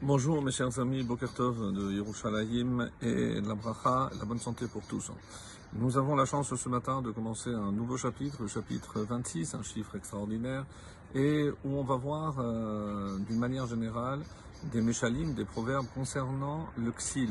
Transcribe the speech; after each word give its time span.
Bonjour 0.00 0.40
mes 0.42 0.52
chers 0.52 0.78
amis, 0.78 1.02
Bokertov 1.02 1.72
de 1.72 1.90
Yerushalayim 1.90 2.88
et 3.02 3.40
de 3.40 3.48
la 3.48 3.56
Bracha, 3.56 4.10
la 4.16 4.24
bonne 4.24 4.38
santé 4.38 4.68
pour 4.68 4.82
tous. 4.82 5.10
Nous 5.72 5.98
avons 5.98 6.14
la 6.14 6.24
chance 6.24 6.54
ce 6.54 6.68
matin 6.68 7.02
de 7.02 7.10
commencer 7.10 7.50
un 7.50 7.72
nouveau 7.72 7.96
chapitre, 7.96 8.42
le 8.42 8.46
chapitre 8.46 9.00
26, 9.00 9.56
un 9.56 9.62
chiffre 9.64 9.96
extraordinaire, 9.96 10.64
et 11.16 11.50
où 11.64 11.76
on 11.76 11.82
va 11.82 11.96
voir 11.96 12.36
euh, 12.38 13.18
d'une 13.28 13.40
manière 13.40 13.66
générale 13.66 14.20
des 14.72 14.82
méchalim, 14.82 15.34
des 15.34 15.44
proverbes 15.44 15.86
concernant 15.92 16.66
le 16.76 16.92
xil. 16.92 17.30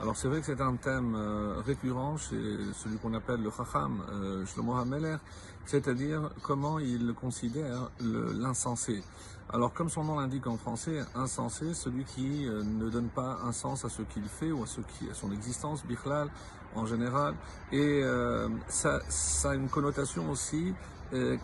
Alors 0.00 0.16
c'est 0.16 0.26
vrai 0.26 0.40
que 0.40 0.46
c'est 0.46 0.60
un 0.60 0.74
thème 0.74 1.14
euh, 1.14 1.60
récurrent 1.64 2.16
chez 2.16 2.40
celui 2.74 2.96
qu'on 2.98 3.14
appelle 3.14 3.40
le 3.40 3.52
chacham, 3.56 4.02
euh, 4.10 4.44
Shlomo 4.46 4.74
HaMeler, 4.74 5.18
c'est-à-dire 5.64 6.30
comment 6.42 6.80
il 6.80 7.14
considère 7.14 7.88
l'insensé. 8.00 9.04
Alors, 9.52 9.72
comme 9.72 9.88
son 9.88 10.04
nom 10.04 10.20
l'indique 10.20 10.46
en 10.46 10.56
français, 10.56 11.00
insensé, 11.16 11.74
celui 11.74 12.04
qui 12.04 12.46
euh, 12.46 12.62
ne 12.62 12.88
donne 12.88 13.08
pas 13.08 13.38
un 13.44 13.50
sens 13.50 13.84
à 13.84 13.88
ce 13.88 14.02
qu'il 14.02 14.22
fait 14.22 14.52
ou 14.52 14.62
à, 14.62 14.66
son 14.66 15.32
existence, 15.32 15.84
bichlal 15.84 16.28
en 16.76 16.86
général. 16.86 17.34
Et 17.72 18.00
euh, 18.04 18.48
ça, 18.68 19.00
ça, 19.08 19.50
a 19.50 19.54
une 19.56 19.68
connotation 19.68 20.30
aussi 20.30 20.72
euh, 21.12 21.36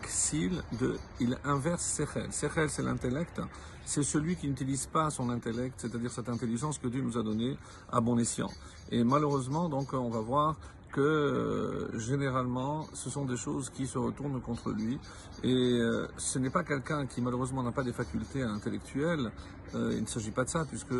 de, 0.79 0.97
il 1.19 1.37
inverse 1.43 1.83
sechel. 1.83 2.31
Sechel, 2.31 2.69
c'est 2.69 2.83
l'intellect. 2.83 3.41
C'est 3.85 4.03
celui 4.03 4.37
qui 4.37 4.47
n'utilise 4.47 4.85
pas 4.85 5.09
son 5.09 5.29
intellect, 5.29 5.75
c'est-à-dire 5.77 6.11
cette 6.11 6.29
intelligence 6.29 6.77
que 6.77 6.87
Dieu 6.87 7.01
nous 7.01 7.17
a 7.17 7.23
donnée 7.23 7.57
à 7.91 7.99
bon 7.99 8.17
escient. 8.17 8.49
Et 8.89 9.03
malheureusement, 9.03 9.67
donc, 9.67 9.91
on 9.93 10.09
va 10.09 10.21
voir 10.21 10.55
que 10.91 11.01
euh, 11.01 11.99
généralement, 11.99 12.87
ce 12.93 13.09
sont 13.09 13.25
des 13.25 13.37
choses 13.37 13.69
qui 13.69 13.87
se 13.87 13.97
retournent 13.97 14.41
contre 14.41 14.71
lui. 14.71 14.99
Et 15.43 15.53
euh, 15.53 16.07
ce 16.17 16.39
n'est 16.39 16.49
pas 16.49 16.63
quelqu'un 16.63 17.05
qui 17.05 17.21
malheureusement 17.21 17.63
n'a 17.63 17.71
pas 17.71 17.83
des 17.83 17.93
facultés 17.93 18.41
intellectuelles. 18.41 19.31
Euh, 19.75 19.93
il 19.95 20.01
ne 20.01 20.07
s'agit 20.07 20.31
pas 20.31 20.45
de 20.45 20.49
ça, 20.49 20.65
puisque 20.65 20.95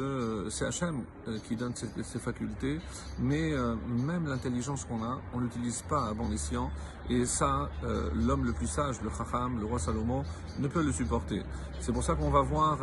c'est 0.50 0.66
Hachem 0.66 1.04
qui 1.48 1.56
donne 1.56 1.74
ces, 1.74 1.88
ces 2.04 2.20
facultés. 2.20 2.80
Mais 3.20 3.54
même 3.88 4.28
l'intelligence 4.28 4.84
qu'on 4.86 5.04
a, 5.04 5.22
on 5.34 5.40
l'utilise 5.40 5.84
pas 5.84 6.08
à 6.08 6.14
bon 6.14 6.32
escient. 6.32 6.70
Et 7.10 7.26
ça, 7.26 7.70
l'homme 8.14 8.44
le 8.44 8.52
plus 8.52 8.68
sage, 8.68 9.02
le 9.02 9.10
Chacham, 9.10 9.58
le 9.62 9.66
roi 9.66 9.80
Salomon, 9.80 10.24
ne 10.60 10.68
peut 10.68 10.84
le 10.84 10.92
supporter. 10.92 11.42
C'est 11.80 11.94
pour 11.94 12.04
ça 12.04 12.16
qu'on 12.16 12.30
va 12.30 12.42
voir 12.42 12.80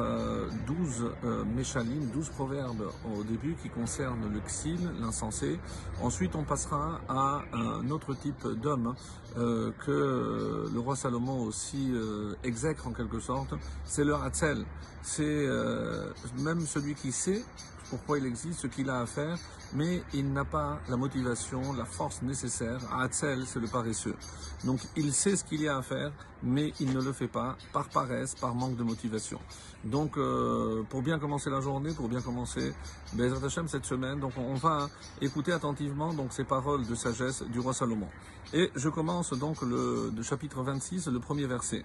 12 0.66 1.10
méchalim, 1.54 2.06
12 2.14 2.30
proverbes 2.30 2.90
au 3.14 3.22
début 3.22 3.54
qui 3.62 3.68
concernent 3.68 4.32
le 4.32 4.40
xil, 4.40 4.80
l'insensé. 5.00 5.60
Ensuite, 6.00 6.34
on 6.36 6.44
passera 6.44 6.93
à 7.08 7.42
un 7.52 7.90
autre 7.90 8.14
type 8.14 8.46
d'homme 8.46 8.94
euh, 9.36 9.70
que 9.84 10.70
le 10.72 10.80
roi 10.80 10.96
Salomon 10.96 11.42
aussi 11.42 11.90
euh, 11.92 12.34
exècre 12.44 12.86
en 12.86 12.92
quelque 12.92 13.20
sorte, 13.20 13.54
c'est 13.84 14.04
le 14.04 14.14
Hatzel. 14.14 14.64
C'est 15.02 15.22
euh, 15.24 16.10
même 16.38 16.60
celui 16.60 16.94
qui 16.94 17.12
sait 17.12 17.44
pourquoi 17.90 18.18
il 18.18 18.26
existe, 18.26 18.60
ce 18.60 18.66
qu'il 18.66 18.90
a 18.90 19.00
à 19.00 19.06
faire, 19.06 19.38
mais 19.74 20.02
il 20.12 20.32
n'a 20.32 20.44
pas 20.44 20.80
la 20.88 20.96
motivation, 20.96 21.72
la 21.74 21.84
force 21.84 22.22
nécessaire. 22.22 22.80
Hatzel, 22.92 23.44
c'est 23.46 23.60
le 23.60 23.68
paresseux. 23.68 24.16
Donc 24.64 24.80
il 24.96 25.12
sait 25.12 25.36
ce 25.36 25.44
qu'il 25.44 25.62
y 25.62 25.68
a 25.68 25.76
à 25.76 25.82
faire, 25.82 26.12
mais 26.42 26.72
il 26.80 26.92
ne 26.94 27.00
le 27.00 27.12
fait 27.12 27.28
pas 27.28 27.56
par 27.72 27.88
paresse, 27.88 28.34
par 28.34 28.54
manque 28.54 28.76
de 28.76 28.82
motivation. 28.82 29.38
Donc 29.84 30.16
euh, 30.16 30.82
pour 30.88 31.02
bien 31.02 31.18
commencer 31.18 31.50
la 31.50 31.60
journée, 31.60 31.92
pour 31.92 32.08
bien 32.08 32.20
commencer 32.20 32.72
Bezrat 33.12 33.46
Hashem 33.46 33.68
cette 33.68 33.84
semaine, 33.84 34.20
donc 34.20 34.32
on 34.38 34.54
va 34.54 34.88
écouter 35.20 35.52
attentivement 35.52 36.14
donc 36.14 36.32
ces 36.32 36.44
paroles 36.44 36.83
de 36.84 36.94
sagesse 36.94 37.42
du 37.42 37.60
roi 37.60 37.72
Salomon. 37.74 38.08
Et 38.52 38.70
je 38.74 38.88
commence 38.88 39.32
donc 39.32 39.62
le, 39.62 40.12
chapitre 40.22 40.62
26, 40.62 41.08
le 41.08 41.18
premier 41.20 41.46
verset. 41.46 41.82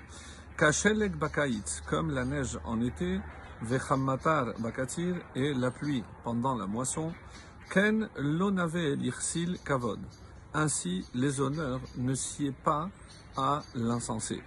Kashelek 0.57 1.17
bakait, 1.17 1.51
comme 1.87 2.11
la 2.11 2.25
neige 2.25 2.59
en 2.65 2.81
été, 2.81 3.19
Vechammatar 3.61 4.53
bakatir, 4.59 5.15
et 5.35 5.53
la 5.53 5.71
pluie 5.71 6.03
pendant 6.23 6.55
la 6.55 6.65
moisson, 6.65 7.13
Ken 7.69 8.09
l'onave 8.17 8.95
l'irsil 8.95 9.59
kavod. 9.63 9.99
Ainsi, 10.53 11.05
les 11.13 11.39
honneurs 11.39 11.81
ne 11.97 12.15
sied 12.15 12.51
pas 12.51 12.89
l'insensé. 13.75 14.41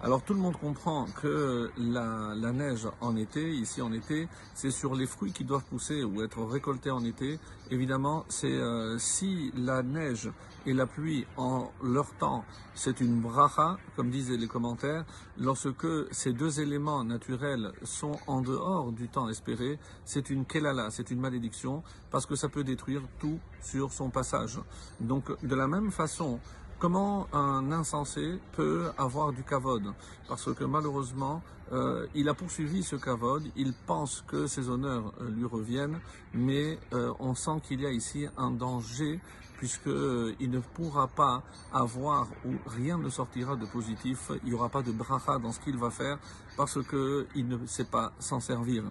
Alors 0.00 0.22
tout 0.22 0.32
le 0.32 0.38
monde 0.38 0.56
comprend 0.56 1.06
que 1.20 1.72
la, 1.76 2.52
neige 2.52 2.86
en 3.00 3.16
été, 3.16 3.50
ici 3.50 3.82
en 3.82 3.92
été, 3.92 4.28
c'est 4.54 4.70
sur 4.70 4.94
les 4.94 5.06
fruits 5.06 5.32
qui 5.32 5.42
doivent 5.42 5.64
pousser 5.64 6.04
ou 6.04 6.22
être 6.22 6.40
récoltés 6.44 6.92
en 6.92 7.04
été. 7.04 7.40
Évidemment, 7.72 8.24
c'est 8.28 8.46
euh, 8.46 8.96
si 8.98 9.52
la 9.56 9.82
neige 9.82 10.30
et 10.66 10.72
la 10.72 10.86
pluie 10.86 11.26
en 11.36 11.72
leur 11.82 12.12
temps, 12.14 12.44
c'est 12.76 13.00
une 13.00 13.20
bracha, 13.20 13.76
comme 13.96 14.10
disaient 14.10 14.36
les 14.36 14.46
commentaires, 14.46 15.04
lorsque 15.36 15.88
ces 16.12 16.32
deux 16.32 16.60
éléments 16.60 17.02
naturels 17.02 17.72
sont 17.82 18.18
en 18.28 18.40
dehors 18.40 18.92
du 18.92 19.08
temps 19.08 19.28
espéré, 19.28 19.80
c'est 20.04 20.30
une 20.30 20.44
kelala, 20.44 20.90
c'est 20.90 21.10
une 21.10 21.20
malédiction, 21.20 21.82
parce 22.12 22.24
que 22.24 22.36
ça 22.36 22.48
peut 22.48 22.62
détruire 22.62 23.02
tout 23.18 23.40
sur 23.62 23.92
son 23.92 24.10
passage. 24.10 24.60
Donc 25.00 25.24
de 25.44 25.54
la 25.56 25.66
même 25.66 25.90
façon, 25.90 26.38
Comment 26.78 27.26
un 27.32 27.72
insensé 27.72 28.38
peut 28.52 28.92
avoir 28.96 29.32
du 29.32 29.42
kavod 29.42 29.82
Parce 30.28 30.54
que 30.54 30.62
malheureusement, 30.62 31.42
euh, 31.72 32.06
il 32.14 32.28
a 32.28 32.34
poursuivi 32.34 32.82
ce 32.82 32.96
kavod, 32.96 33.42
il 33.56 33.72
pense 33.86 34.24
que 34.26 34.46
ses 34.46 34.68
honneurs 34.68 35.12
euh, 35.20 35.28
lui 35.30 35.44
reviennent, 35.44 36.00
mais 36.32 36.78
euh, 36.92 37.12
on 37.18 37.34
sent 37.34 37.60
qu'il 37.62 37.82
y 37.82 37.86
a 37.86 37.90
ici 37.90 38.26
un 38.36 38.50
danger 38.50 39.20
puisqu'il 39.58 40.50
ne 40.50 40.60
pourra 40.60 41.08
pas 41.08 41.42
avoir 41.72 42.28
ou 42.46 42.52
rien 42.66 42.96
ne 42.96 43.08
sortira 43.08 43.56
de 43.56 43.66
positif, 43.66 44.30
il 44.44 44.50
n'y 44.50 44.54
aura 44.54 44.68
pas 44.68 44.82
de 44.82 44.92
bracha 44.92 45.38
dans 45.38 45.50
ce 45.50 45.58
qu'il 45.58 45.76
va 45.76 45.90
faire 45.90 46.18
parce 46.56 46.78
qu'il 46.84 47.48
ne 47.48 47.66
sait 47.66 47.84
pas 47.84 48.12
s'en 48.20 48.38
servir. 48.38 48.84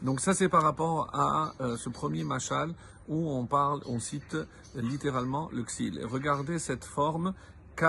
Donc 0.00 0.20
ça 0.20 0.34
c'est 0.34 0.48
par 0.48 0.62
rapport 0.62 1.10
à 1.12 1.52
ce 1.76 1.88
premier 1.88 2.22
machal 2.22 2.74
où 3.08 3.28
on 3.28 3.46
parle, 3.46 3.80
on 3.86 3.98
cite 3.98 4.36
littéralement 4.76 5.48
le 5.52 5.64
xil. 5.64 6.00
Regardez 6.04 6.60
cette 6.60 6.84
forme 6.84 7.34
K, 7.74 7.84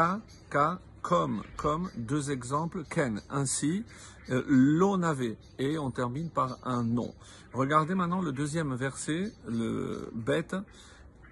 K, 0.50 0.80
comme, 1.02 1.44
comme, 1.58 1.90
deux 1.96 2.32
exemples, 2.32 2.84
ken, 2.90 3.22
ainsi, 3.30 3.84
euh, 4.30 4.44
l'onave, 4.48 5.36
et 5.58 5.78
on 5.78 5.92
termine 5.92 6.30
par 6.30 6.60
un 6.64 6.84
nom. 6.84 7.14
Regardez 7.54 7.96
maintenant 7.96 8.22
le 8.22 8.32
deuxième 8.32 8.76
verset, 8.76 9.32
le 9.48 10.10
bête, 10.14 10.56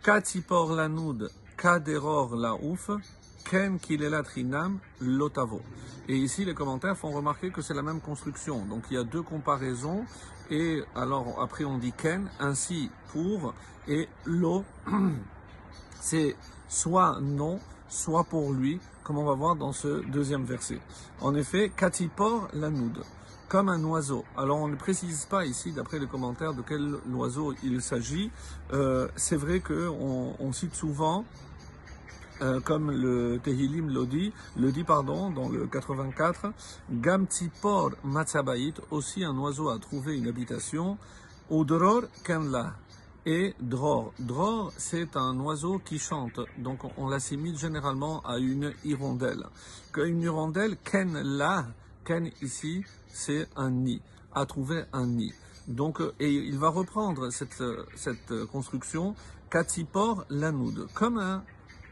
katipor 0.03 0.73
lanoud, 0.73 1.29
kaderor 1.57 2.35
laouf, 2.35 2.89
ken 3.45 3.79
kilelatrinam 3.79 4.79
lotavo. 4.99 5.61
Et 6.07 6.15
ici, 6.15 6.45
les 6.45 6.53
commentaires 6.53 6.97
font 6.97 7.11
remarquer 7.11 7.51
que 7.51 7.61
c'est 7.61 7.73
la 7.73 7.81
même 7.81 8.01
construction. 8.01 8.65
Donc 8.65 8.85
il 8.89 8.95
y 8.95 8.97
a 8.97 9.03
deux 9.03 9.21
comparaisons. 9.21 10.05
Et 10.49 10.81
alors 10.95 11.41
après 11.41 11.65
on 11.65 11.77
dit 11.77 11.91
ken, 11.91 12.29
ainsi 12.39 12.89
pour, 13.11 13.53
et 13.87 14.07
lo, 14.25 14.63
c'est 15.99 16.35
soit 16.69 17.19
non, 17.21 17.59
soit 17.89 18.23
pour 18.23 18.53
lui, 18.53 18.79
comme 19.03 19.17
on 19.17 19.25
va 19.25 19.33
voir 19.33 19.55
dans 19.55 19.71
ce 19.71 20.05
deuxième 20.07 20.43
verset. 20.43 20.79
En 21.21 21.35
effet, 21.35 21.71
katipor 21.75 22.47
lanoud, 22.53 23.03
comme 23.47 23.69
un 23.69 23.83
oiseau. 23.83 24.25
Alors 24.37 24.57
on 24.59 24.67
ne 24.67 24.75
précise 24.75 25.25
pas 25.25 25.45
ici, 25.45 25.71
d'après 25.71 25.99
les 25.99 26.07
commentaires, 26.07 26.53
de 26.53 26.61
quel 26.61 26.95
oiseau 27.13 27.53
il 27.63 27.81
s'agit. 27.81 28.31
Euh, 28.73 29.07
c'est 29.15 29.37
vrai 29.37 29.59
qu'on 29.59 30.35
on 30.39 30.51
cite 30.51 30.75
souvent 30.75 31.25
euh, 32.41 32.59
comme 32.59 32.91
le 32.91 33.39
Tehilim 33.43 33.89
le 33.89 34.05
dit, 34.05 34.31
le 34.57 34.71
dit 34.71 34.83
pardon, 34.83 35.31
dans 35.31 35.49
le 35.49 35.65
84, 35.65 36.51
Gamtipor 36.91 37.91
Matzabait, 38.03 38.73
aussi 38.91 39.23
un 39.23 39.35
oiseau 39.37 39.69
a 39.69 39.79
trouvé 39.79 40.17
une 40.17 40.27
habitation, 40.27 40.99
Udror 41.49 42.03
Kenla, 42.23 42.73
et 43.27 43.53
Dror. 43.59 44.13
Dror, 44.19 44.71
c'est 44.77 45.17
un 45.17 45.37
oiseau 45.41 45.79
qui 45.79 45.99
chante, 45.99 46.39
donc 46.57 46.79
on 46.97 47.09
l'assimile 47.09 47.57
généralement 47.57 48.21
à 48.21 48.37
une 48.37 48.73
hirondelle. 48.85 49.43
Une 49.97 50.21
hirondelle, 50.21 50.77
Ken 50.77 51.11
la, 51.21 51.65
Ken 52.05 52.31
ici, 52.41 52.85
c'est 53.09 53.49
un 53.57 53.69
nid, 53.69 54.01
a 54.33 54.45
trouvé 54.45 54.85
un 54.93 55.07
nid. 55.07 55.33
Donc, 55.67 56.01
et 56.21 56.31
il 56.31 56.57
va 56.57 56.69
reprendre 56.69 57.29
cette, 57.29 57.61
cette 57.95 58.45
construction, 58.45 59.13
Katipor 59.51 60.23
Lanoud, 60.29 60.87
comme 60.93 61.17
un 61.17 61.43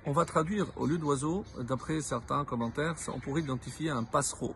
on 0.07 0.13
va 0.13 0.23
traduire 0.23 0.67
au 0.77 0.85
lieu 0.85 0.99
d'oiseau, 0.99 1.43
d'après 1.59 1.99
certains 1.99 2.45
commentaires, 2.45 2.95
on 3.07 3.19
pourrait 3.19 3.41
identifier 3.41 3.89
un 3.89 4.03
passereau. 4.03 4.53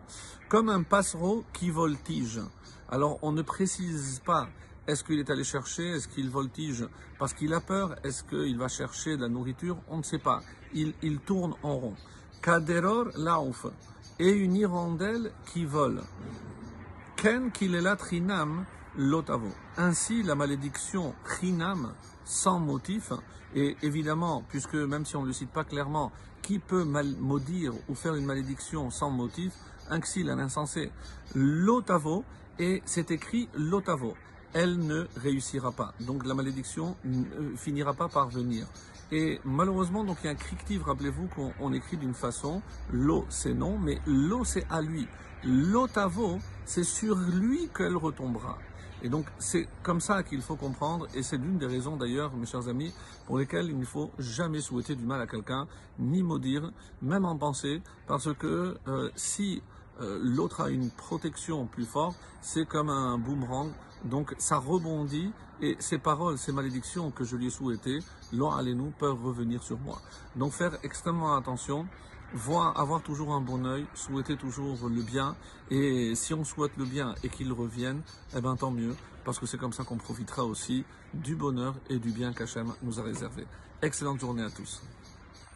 Comme 0.48 0.68
un 0.68 0.84
passereau 0.84 1.44
qui 1.52 1.70
voltige. 1.70 2.40
Alors 2.88 3.18
on 3.20 3.32
ne 3.32 3.42
précise 3.42 4.22
pas 4.24 4.48
est-ce 4.90 5.04
qu'il 5.04 5.20
est 5.20 5.30
allé 5.30 5.44
chercher, 5.44 5.90
est-ce 5.90 6.08
qu'il 6.08 6.30
voltige? 6.30 6.84
Parce 7.18 7.32
qu'il 7.32 7.54
a 7.54 7.60
peur, 7.60 7.94
est-ce 8.02 8.24
qu'il 8.24 8.58
va 8.58 8.66
chercher 8.66 9.16
de 9.16 9.22
la 9.22 9.28
nourriture, 9.28 9.78
on 9.88 9.98
ne 9.98 10.02
sait 10.02 10.18
pas. 10.18 10.42
Il, 10.74 11.20
tourne 11.20 11.54
en 11.62 11.76
rond. 11.76 11.94
Kaderor 12.42 13.10
laouf 13.16 13.66
et 14.18 14.30
une 14.30 14.56
hirondelle 14.56 15.32
qui 15.46 15.64
vole. 15.64 16.02
Ken 17.16 17.52
kilela 17.52 17.96
trinam 17.96 18.64
lotavo. 18.96 19.52
Ainsi 19.76 20.22
la 20.22 20.34
malédiction 20.34 21.14
trinam 21.24 21.92
sans 22.24 22.58
motif. 22.58 23.12
Et 23.54 23.76
évidemment, 23.82 24.44
puisque 24.48 24.74
même 24.74 25.04
si 25.04 25.16
on 25.16 25.22
ne 25.22 25.28
le 25.28 25.32
cite 25.32 25.50
pas 25.50 25.64
clairement, 25.64 26.12
qui 26.42 26.58
peut 26.58 26.84
maudire 26.84 27.74
ou 27.88 27.94
faire 27.94 28.14
une 28.14 28.26
malédiction 28.26 28.90
sans 28.90 29.10
motif? 29.10 29.52
Un 29.88 30.00
xil, 30.00 30.30
un 30.30 30.38
insensé. 30.38 30.90
L'otavo, 31.34 32.24
et 32.58 32.82
c'est 32.86 33.10
écrit 33.10 33.48
l'otavo. 33.54 34.14
Elle 34.52 34.78
ne 34.78 35.06
réussira 35.16 35.72
pas. 35.72 35.94
Donc 36.00 36.26
la 36.26 36.34
malédiction 36.34 36.96
ne 37.04 37.56
finira 37.56 37.94
pas 37.94 38.08
par 38.08 38.28
venir. 38.28 38.66
Et 39.12 39.40
malheureusement, 39.44 40.04
donc 40.04 40.18
il 40.22 40.26
y 40.26 40.28
a 40.28 40.32
un 40.32 40.36
crictive, 40.36 40.84
rappelez-vous 40.84 41.28
qu'on 41.28 41.72
écrit 41.72 41.96
d'une 41.96 42.14
façon, 42.14 42.62
l'eau 42.92 43.26
c'est 43.28 43.54
non, 43.54 43.76
mais 43.78 43.98
l'eau 44.06 44.44
c'est 44.44 44.66
à 44.70 44.80
lui. 44.80 45.08
L'otavo, 45.42 46.38
c'est 46.64 46.84
sur 46.84 47.16
lui 47.16 47.68
qu'elle 47.76 47.96
retombera. 47.96 48.58
Et 49.02 49.08
donc 49.08 49.26
c'est 49.38 49.66
comme 49.82 50.00
ça 50.00 50.22
qu'il 50.22 50.42
faut 50.42 50.56
comprendre, 50.56 51.08
et 51.14 51.22
c'est 51.22 51.38
l'une 51.38 51.58
des 51.58 51.66
raisons 51.66 51.96
d'ailleurs, 51.96 52.36
mes 52.36 52.46
chers 52.46 52.68
amis, 52.68 52.92
pour 53.26 53.38
lesquelles 53.38 53.66
il 53.66 53.78
ne 53.78 53.84
faut 53.84 54.10
jamais 54.18 54.60
souhaiter 54.60 54.94
du 54.94 55.04
mal 55.04 55.20
à 55.20 55.26
quelqu'un, 55.26 55.66
ni 55.98 56.22
maudire, 56.22 56.70
même 57.02 57.24
en 57.24 57.36
pensée, 57.36 57.82
parce 58.06 58.32
que 58.34 58.76
euh, 58.86 59.10
si 59.16 59.62
euh, 60.00 60.18
l'autre 60.22 60.60
a 60.60 60.70
une 60.70 60.90
protection 60.90 61.66
plus 61.66 61.86
forte, 61.86 62.16
c'est 62.42 62.66
comme 62.66 62.90
un 62.90 63.18
boomerang, 63.18 63.70
donc 64.04 64.34
ça 64.38 64.56
rebondit, 64.58 65.32
et 65.60 65.76
ces 65.78 65.98
paroles, 65.98 66.38
ces 66.38 66.52
malédictions 66.52 67.10
que 67.10 67.24
je 67.24 67.36
lui 67.36 67.48
ai 67.48 67.50
souhaitées, 67.50 67.98
l'on 68.32 68.50
allez 68.50 68.74
nous 68.74 68.92
peuvent 68.98 69.22
revenir 69.24 69.62
sur 69.62 69.78
moi. 69.78 70.00
Donc 70.36 70.52
faire 70.52 70.78
extrêmement 70.82 71.36
attention 71.36 71.86
voir, 72.34 72.78
avoir 72.78 73.02
toujours 73.02 73.32
un 73.32 73.40
bon 73.40 73.64
œil, 73.66 73.86
souhaiter 73.94 74.36
toujours 74.36 74.88
le 74.88 75.02
bien. 75.02 75.36
Et 75.70 76.14
si 76.14 76.34
on 76.34 76.44
souhaite 76.44 76.76
le 76.76 76.84
bien 76.84 77.14
et 77.22 77.28
qu'il 77.28 77.52
revienne, 77.52 78.02
eh 78.36 78.40
ben 78.40 78.56
tant 78.56 78.70
mieux, 78.70 78.94
parce 79.24 79.38
que 79.38 79.46
c'est 79.46 79.58
comme 79.58 79.72
ça 79.72 79.84
qu'on 79.84 79.96
profitera 79.96 80.44
aussi 80.44 80.84
du 81.14 81.34
bonheur 81.34 81.74
et 81.88 81.98
du 81.98 82.10
bien 82.10 82.32
qu'Hachem 82.32 82.72
nous 82.82 83.00
a 83.00 83.02
réservé. 83.02 83.46
Excellente 83.82 84.20
journée 84.20 84.42
à 84.42 84.50
tous. 84.50 84.82